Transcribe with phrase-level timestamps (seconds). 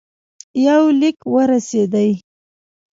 [0.65, 2.09] یو لیک ورسېدی.